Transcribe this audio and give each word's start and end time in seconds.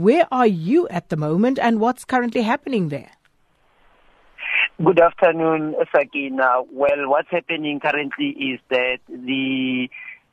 Where 0.00 0.26
are 0.32 0.46
you 0.46 0.88
at 0.88 1.10
the 1.10 1.16
moment 1.18 1.58
and 1.58 1.78
what's 1.78 2.06
currently 2.06 2.40
happening 2.40 2.88
there? 2.88 3.10
Good 4.82 4.98
afternoon, 4.98 5.74
Sakina. 5.94 6.62
Well, 6.72 7.10
what's 7.10 7.28
happening 7.30 7.80
currently 7.80 8.28
is 8.30 8.60
that 8.70 9.00
the 9.10 9.90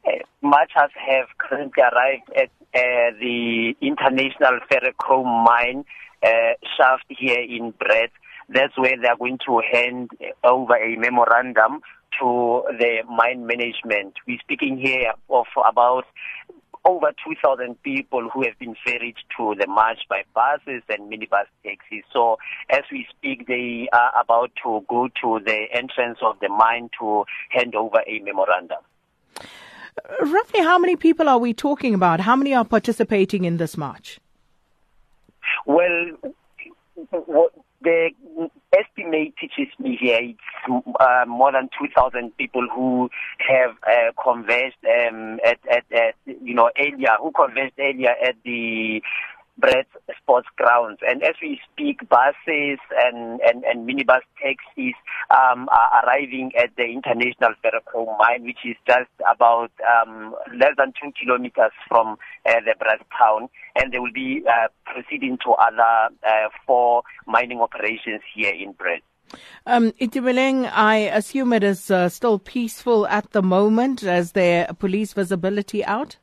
uh, 0.08 0.12
marchers 0.42 0.94
have 0.96 1.28
currently 1.38 1.84
arrived 1.84 2.32
at 2.34 2.50
uh, 2.74 3.12
the 3.20 3.76
International 3.82 4.58
Ferrochrome 4.72 5.44
Mine 5.44 5.84
uh, 6.24 6.54
shaft 6.78 7.04
here 7.10 7.42
in 7.42 7.74
Brits. 7.74 8.16
That's 8.48 8.78
where 8.78 8.96
they 8.96 9.10
are 9.10 9.18
going 9.18 9.40
to 9.48 9.62
hand 9.70 10.12
over 10.46 10.78
a 10.78 10.96
memorandum 10.96 11.82
to 12.22 12.64
the 12.80 13.04
mine 13.10 13.46
management. 13.46 14.14
We're 14.26 14.40
speaking 14.40 14.78
here 14.78 15.12
of 15.30 15.46
about 15.70 16.06
over 16.88 17.12
2,000 17.26 17.82
people 17.84 18.30
who 18.34 18.44
have 18.44 18.58
been 18.60 18.76
ferried 18.84 19.16
to 19.38 19.56
the 19.60 19.68
march 19.68 20.00
by 20.10 20.24
buses 20.34 20.82
and 20.90 21.12
minibus 21.12 21.46
taxis. 21.64 22.04
So 22.14 22.38
as 22.70 22.84
we 22.92 23.06
speak, 23.10 23.46
they 23.46 23.90
are 23.92 24.14
about 24.20 24.52
to 24.64 24.86
go 24.90 25.10
to 25.22 25.40
the 25.46 25.66
entrance 25.74 26.20
of 26.22 26.40
the 26.40 26.48
mine 26.50 26.90
to 27.00 27.26
hand 27.50 27.76
over 27.76 28.00
a 28.08 28.20
memorandum. 28.20 28.78
Roughly 30.22 30.62
how 30.62 30.80
many 30.80 30.96
people 30.96 31.28
are 31.28 31.40
we 31.40 31.54
talking 31.54 31.94
about? 31.94 32.22
How 32.22 32.36
many 32.36 32.54
are 32.54 32.64
participating 32.64 33.44
in 33.44 33.58
this 33.58 33.76
march? 33.76 34.20
Well, 35.66 36.12
the 37.82 38.10
estimate 38.74 39.34
teaches 39.40 39.74
me 39.80 39.98
here 40.00 40.20
it's 40.22 40.40
uh, 41.00 41.26
more 41.28 41.52
than 41.52 41.70
2,000 41.80 42.36
people 42.38 42.68
who 42.74 43.10
have 43.40 43.72
uh, 43.88 44.12
converged 44.22 44.76
um, 44.86 45.40
at, 45.46 45.60
at, 45.72 45.86
at, 45.92 46.16
you 46.48 46.54
know, 46.54 46.70
earlier, 46.80 47.16
who 47.20 47.32
converged 47.32 47.74
earlier 47.80 48.16
at 48.26 48.36
the 48.46 49.02
Brits 49.60 49.86
Sports 50.22 50.48
Grounds. 50.56 51.00
And 51.08 51.24
as 51.24 51.34
we 51.42 51.60
speak, 51.72 52.08
buses 52.10 52.80
and, 53.04 53.42
and, 53.42 53.64
and 53.64 53.90
minibus 53.90 54.22
taxis 54.42 54.94
um, 55.32 55.68
are 55.70 56.06
arriving 56.06 56.52
at 56.58 56.70
the 56.78 56.84
International 56.84 57.52
Ferrochrome 57.64 58.18
Mine, 58.20 58.44
which 58.44 58.60
is 58.64 58.76
just 58.88 59.10
about 59.30 59.72
um, 59.82 60.36
less 60.56 60.74
than 60.78 60.94
two 61.02 61.12
kilometers 61.20 61.72
from 61.88 62.18
uh, 62.46 62.54
the 62.66 62.76
Brits 62.80 63.04
town. 63.18 63.50
And 63.76 63.92
they 63.92 64.00
will 64.00 64.14
be 64.14 64.44
uh, 64.48 64.68
proceeding 64.86 65.38
to 65.44 65.52
other 65.52 66.14
uh, 66.26 66.50
four 66.66 67.04
mining 67.26 67.60
operations 67.60 68.22
here 68.34 68.54
in 68.54 68.74
Brits. 68.74 69.02
Um, 69.66 69.92
Itumeleng, 69.94 70.72
I 70.74 70.98
assume 70.98 71.52
it 71.52 71.64
is 71.64 71.92
uh, 71.92 72.08
still 72.10 72.40
peaceful 72.40 73.06
at 73.08 73.32
the 73.32 73.42
moment 73.42 74.04
as 74.04 74.32
there 74.32 74.68
police 74.80 75.14
visibility 75.14 75.84
out? 75.84 76.18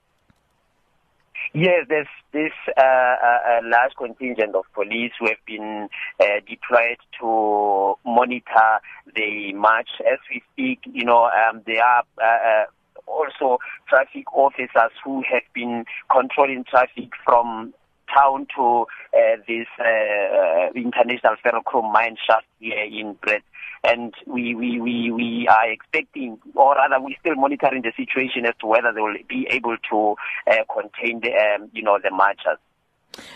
Yes, 1.52 1.86
there's 1.88 2.08
this 2.32 2.52
uh, 2.76 2.80
a 2.82 3.60
large 3.62 3.92
contingent 3.96 4.54
of 4.54 4.64
police 4.74 5.12
who 5.18 5.26
have 5.26 5.38
been 5.46 5.88
uh, 6.20 6.40
deployed 6.48 6.98
to 7.20 7.94
monitor 8.04 8.80
the 9.14 9.52
march. 9.52 9.88
As 10.00 10.18
we 10.30 10.42
speak, 10.52 10.80
you 10.92 11.04
know, 11.04 11.24
um, 11.26 11.62
there 11.66 11.82
are 11.84 12.02
uh, 12.20 12.24
uh, 12.24 12.64
also 13.06 13.58
traffic 13.88 14.32
officers 14.32 14.92
who 15.04 15.22
have 15.30 15.42
been 15.54 15.84
controlling 16.10 16.64
traffic 16.64 17.10
from 17.24 17.74
town 18.14 18.46
to 18.56 18.86
uh, 19.12 19.36
this 19.46 19.66
uh, 19.78 19.84
uh, 19.84 20.70
international 20.74 21.36
ferrochrome 21.44 21.92
mine 21.92 22.16
shaft 22.26 22.46
here 22.60 22.84
in 22.84 23.14
Brits. 23.16 23.42
And 23.82 24.14
we, 24.26 24.54
we, 24.54 24.80
we, 24.80 25.10
we 25.10 25.46
are 25.48 25.70
expecting, 25.70 26.38
or 26.54 26.74
rather, 26.74 26.96
we're 26.98 27.16
still 27.20 27.34
monitoring 27.34 27.82
the 27.82 27.92
situation 27.96 28.46
as 28.46 28.54
to 28.60 28.66
whether 28.66 28.92
they 28.94 29.00
will 29.00 29.16
be 29.28 29.46
able 29.50 29.76
to 29.90 30.16
uh, 30.50 30.64
contain 30.72 31.20
the, 31.20 31.32
um, 31.34 31.68
you 31.74 31.82
know, 31.82 31.98
the 32.02 32.10
marchers. 32.10 32.58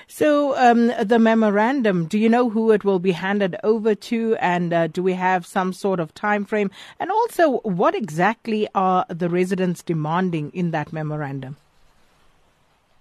So, 0.07 0.57
um, 0.57 0.93
the 1.03 1.19
memorandum, 1.19 2.07
do 2.07 2.19
you 2.19 2.29
know 2.29 2.51
who 2.51 2.73
it 2.73 2.83
will 2.83 2.99
be 2.99 3.13
handed 3.13 3.57
over 3.63 3.95
to, 3.95 4.37
and 4.41 4.73
uh, 4.73 4.87
do 4.89 5.03
we 5.03 5.13
have 5.13 5.47
some 5.47 5.73
sort 5.73 6.01
of 6.01 6.15
time 6.15 6.45
frame? 6.45 6.71
And 6.99 7.13
also, 7.13 7.59
what 7.61 7.95
exactly 7.95 8.67
are 8.75 9.05
the 9.09 9.29
residents 9.29 9.83
demanding 9.83 10.51
in 10.51 10.71
that 10.73 10.93
memorandum? 10.93 11.57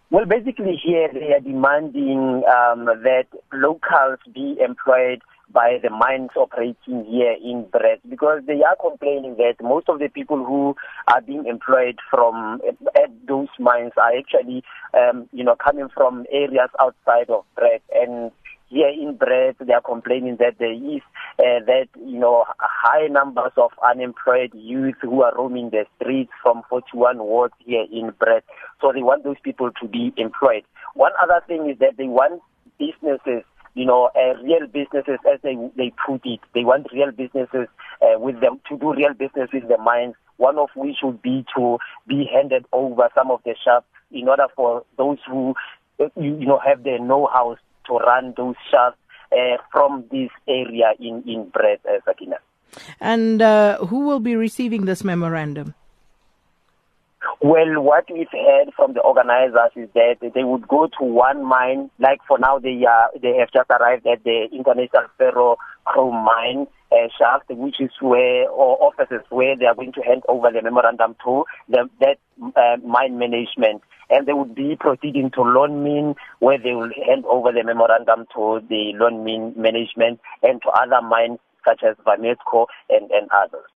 Well, 0.10 0.26
basically, 0.26 0.80
here 0.82 1.10
they 1.12 1.34
are 1.34 1.42
demanding 1.42 2.44
um, 2.48 2.86
that 2.86 3.26
locals 3.52 4.20
be 4.34 4.56
employed 4.64 5.22
by 5.52 5.80
the 5.84 5.90
mines 5.90 6.30
operating 6.36 7.04
here 7.06 7.36
in 7.44 7.66
Brits 7.66 8.00
because 8.10 8.42
they 8.48 8.62
are 8.64 8.78
complaining 8.80 9.36
that 9.36 9.56
most 9.62 9.90
of 9.90 10.00
the 10.00 10.08
people 10.08 10.46
who 10.46 10.76
are 11.08 11.22
being 11.22 11.46
employed 11.46 12.00
from 12.10 12.62
at 12.96 13.10
those 13.28 13.48
mines 13.60 13.92
are 13.98 14.18
actually, 14.18 14.64
um, 14.98 15.28
you 15.34 15.44
know, 15.44 15.56
coming 15.56 15.90
from 15.94 16.26
areas 16.32 16.70
outside 16.80 17.30
of 17.30 17.44
Brits 17.58 17.82
and 17.94 18.32
here 18.70 18.90
in 18.90 19.18
Brits, 19.18 19.58
they 19.66 19.74
are 19.74 19.82
complaining 19.82 20.38
that 20.40 20.58
there 20.60 20.74
is 20.74 21.02
uh, 21.40 21.64
that 21.66 21.88
you 21.96 22.20
know 22.20 22.46
high 22.60 23.08
numbers 23.08 23.54
of 23.58 23.72
unemployed 23.88 24.54
youth 24.54 24.96
who 25.02 25.22
are 25.22 25.36
roaming 25.36 25.70
the 25.70 25.86
streets 25.96 26.32
from 26.42 26.64
41 26.70 27.18
wards 27.20 27.54
here 27.60 27.86
in 27.92 28.12
Brits. 28.12 28.44
So 28.82 28.92
they 28.94 29.02
want 29.02 29.24
those 29.24 29.40
people 29.44 29.72
to 29.82 29.88
be 29.88 30.14
employed. 30.18 30.64
One 30.94 31.14
other 31.22 31.42
thing 31.48 31.70
is 31.70 31.80
that 31.80 31.98
they 31.98 32.08
want 32.08 32.42
businesses 32.78 33.44
you 33.78 33.86
know, 33.86 34.10
uh, 34.16 34.42
real 34.42 34.66
businesses, 34.66 35.20
as 35.32 35.40
they 35.44 35.56
they 35.76 35.94
put 36.04 36.22
it. 36.26 36.40
They 36.56 36.64
want 36.64 36.88
real 36.92 37.12
businesses 37.12 37.68
uh, 38.02 38.20
with 38.20 38.42
them 38.42 38.60
to 38.70 38.78
do 38.78 38.92
real 38.92 39.14
business 39.14 39.50
with 39.54 39.68
the 39.68 39.78
mines. 39.78 40.16
One 40.38 40.58
of 40.58 40.70
which 40.76 40.98
would 41.04 41.22
be 41.22 41.46
to 41.56 41.78
be 42.08 42.28
handed 42.34 42.66
over 42.74 43.08
some 43.14 43.30
of 43.30 43.42
the 43.46 43.54
shops 43.64 43.86
in 44.12 44.28
order 44.28 44.48
for 44.56 44.84
those 44.98 45.20
who, 45.30 45.54
you, 46.00 46.10
you 46.16 46.46
know, 46.48 46.60
have 46.66 46.84
the 46.84 46.98
know-how 47.00 47.58
to 47.88 47.96
run 47.98 48.34
those 48.38 48.56
shafts 48.72 49.00
uh, 49.32 49.58
from 49.72 50.06
this 50.12 50.30
area 50.48 50.94
in 51.00 51.24
in 51.28 51.46
Brits, 51.52 51.86
uh, 51.86 52.00
Sakina. 52.06 52.38
And 53.00 53.42
uh, 53.42 53.86
who 53.86 54.02
will 54.02 54.20
be 54.20 54.36
receiving 54.36 54.86
this 54.86 55.04
memorandum? 55.04 55.74
Well, 57.42 57.82
what 57.82 58.06
we've 58.12 58.28
heard 58.32 58.74
from 58.76 58.94
the 58.94 59.02
organizers 59.02 59.72
is 59.76 59.90
that 59.94 60.18
they 60.22 60.44
would 60.44 60.68
go 60.68 60.88
to 61.00 61.04
one 61.04 61.44
mine. 61.46 61.90
Like 62.00 62.20
for 62.28 62.40
now, 62.40 62.60
they 62.60 62.84
are 62.86 63.10
they 63.22 63.36
have 63.38 63.52
just 63.52 63.70
arrived 63.70 64.08
at 64.08 64.24
the 64.24 64.48
International 64.52 65.06
Mine 65.96 66.68
uh, 66.92 67.08
shaft, 67.18 67.50
which 67.50 67.80
is 67.80 67.92
where 68.02 68.50
or 68.50 68.78
offices 68.82 69.26
where 69.30 69.56
they 69.58 69.66
are 69.66 69.76
going 69.76 69.94
to 69.94 70.02
hand 70.02 70.24
over 70.28 70.52
the 70.52 70.62
memorandum 70.62 71.16
to 71.24 71.46
the, 71.70 71.90
that 72.00 72.18
uh, 72.56 72.78
mine 72.86 73.18
management. 73.18 73.82
And 74.10 74.26
they 74.26 74.34
would 74.34 74.56
be 74.56 74.78
proceeding 74.80 75.32
to 75.32 75.42
Lonmin, 75.42 76.16
where 76.40 76.58
they 76.58 76.72
will 76.74 76.92
hand 77.06 77.26
over 77.26 77.52
the 77.52 77.64
memorandum 77.64 78.26
to 78.36 78.62
the 78.70 78.94
Lonmin 78.96 79.58
management 79.58 80.22
and 80.42 80.62
to 80.62 80.70
other 80.70 81.06
mines 81.06 81.40
such 81.68 81.84
as 81.84 81.96
Vametco 82.06 82.68
and, 82.90 83.12
and 83.12 83.30
others. 83.36 83.70